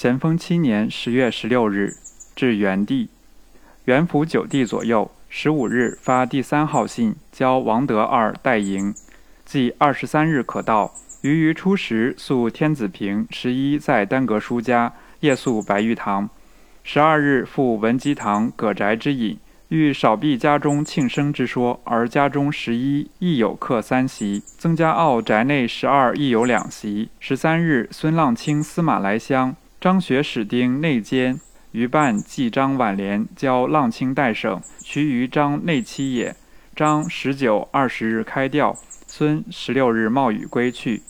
[0.00, 1.94] 咸丰七年十月十六日，
[2.34, 3.10] 至元帝。
[3.84, 8.94] 元符九帝左右，十五日发第三号信，交王德二代营，
[9.44, 10.94] 即二十三日可到。
[11.20, 16.30] 余于初时宿天子坪，十一在丹阁书家，夜宿白玉堂。
[16.82, 19.38] 十二日赴文基堂葛宅之饮，
[19.68, 27.10] 欲少避家中庆生之说，而家中十一亦有客三席，曾家坳宅内十二亦有两席。
[27.20, 31.40] 十三日孙浪卿司马来乡，张学史丁内监，
[31.72, 36.36] 余办记张挽联，交浪卿代省，其余张内戚也。
[36.76, 41.00] 张十九、二十日开钓，孙十六日冒雨归去。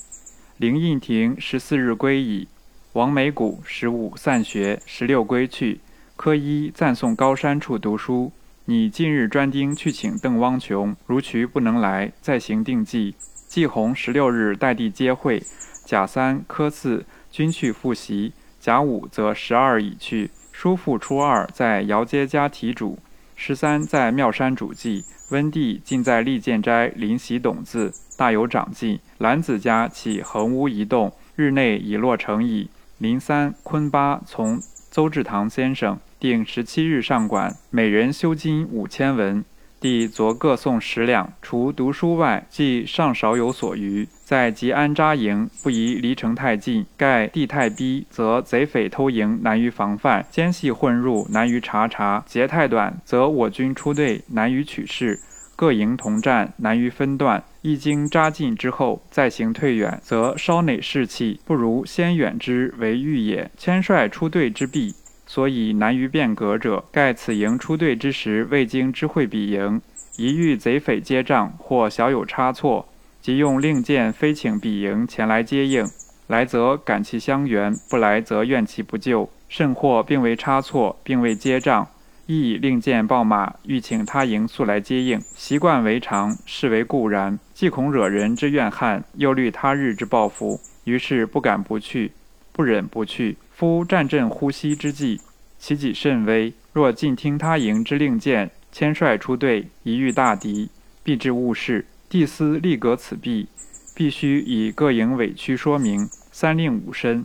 [0.56, 2.46] 林印亭十四日归矣。
[2.92, 5.80] 王美谷十五散学，十六归去。
[6.14, 8.30] 科一暂送高山处读书。
[8.66, 13.16] 拟近日专丁去请邓汪琼，如渠不能来，再行定计。
[13.48, 15.42] 季红十六日代地接会。
[15.84, 18.32] 贾三、科四均去复习。
[18.60, 20.30] 甲午则十二已去。
[20.52, 22.98] 叔父初二在姚街家题主。
[23.34, 25.04] 十三在妙山主祭。
[25.30, 27.94] 温帝尽在利剑斋临习董字。
[28.16, 29.00] 大有长进。
[29.18, 32.68] 兰子家起横屋一栋，日内已落成矣。
[32.98, 39.42] 林三、坤八从邹志堂先生，定十七日上馆，每人修金五千文。
[39.80, 44.06] 帝昨各送十两，除读书外，既尚少有所余。
[44.30, 46.86] 在吉安扎营，不宜离城太近。
[46.96, 52.22] 盖地太逼，则贼匪偷营难于防范；奸细混入难于查察。
[52.28, 55.18] 节太短，则我军出队难于取势。
[55.56, 57.42] 各营同战，难于分段。
[57.62, 63.50] 一经扎进之后，再行退远，则稍馁士气，不如先远之为欲也。
[63.58, 64.94] 千帅出队之弊，
[65.26, 69.82] 所以难于变革者，盖此营出队之时，未经知会彼营，
[70.16, 72.86] 一遇贼匪接仗，或小有差错，
[73.20, 75.86] 即用令箭飞请彼营前来接应。
[76.26, 79.28] 来则感其相援，不来则怨其不救。
[79.48, 81.88] 甚或并未差错，并未接仗。
[82.26, 85.20] 亦令箭报马，欲请他营速来接应。
[85.34, 87.36] 习惯为常，视为固然。
[87.52, 92.12] 既恐惹人之怨恨，又虑他日之报复，于是不敢不去，
[92.52, 93.36] 不忍不去。
[93.50, 95.20] 夫战阵呼吸之际，
[95.58, 96.52] 其己甚危。
[96.72, 100.70] 若尽听他营之令箭，牵率出队，一遇大敌，
[101.02, 101.84] 必致误事。
[102.10, 103.46] 帝司立革此弊，
[103.94, 107.24] 必须以各营委屈说明，三令五申。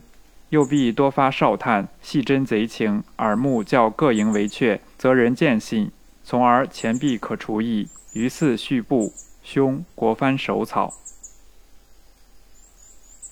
[0.50, 5.90] 又必多发哨探，细侦贼情，耳目较各营为确，则人见信，
[6.24, 7.88] 从而钱币可除矣。
[8.14, 10.94] 于四序部，兄国藩手草。